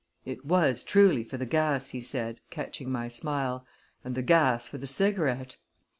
[0.25, 3.67] "It was truly for the gas," he said, catching my smile;
[4.03, 5.57] "and the gas for the cigarette!"